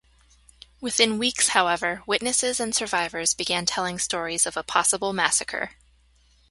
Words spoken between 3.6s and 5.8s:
telling stories of a possible massacre.